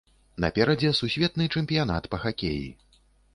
[0.45, 2.67] Наперадзе сусветны чэмпіянат па хакеі.